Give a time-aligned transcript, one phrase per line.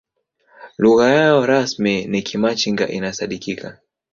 [0.77, 3.77] lugha yao rasmi ni kimachinga inasadikika